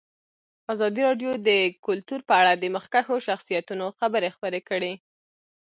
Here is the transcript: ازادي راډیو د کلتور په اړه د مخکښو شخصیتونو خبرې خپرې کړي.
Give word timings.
ازادي 0.73 1.01
راډیو 1.07 1.31
د 1.47 1.49
کلتور 1.85 2.19
په 2.29 2.33
اړه 2.41 2.53
د 2.55 2.63
مخکښو 2.75 3.15
شخصیتونو 3.27 3.85
خبرې 3.99 4.29
خپرې 4.35 4.61
کړي. 4.69 4.93